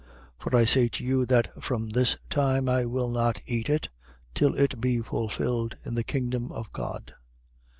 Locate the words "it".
3.69-3.89, 4.55-4.81